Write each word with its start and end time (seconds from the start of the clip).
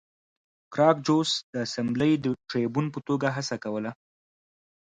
ګراکچوس 0.73 1.29
د 1.53 1.55
اسامبلې 1.65 2.11
د 2.23 2.25
ټربیون 2.49 2.85
په 2.93 2.99
توګه 3.07 3.27
هڅه 3.35 3.55
کوله 3.63 3.91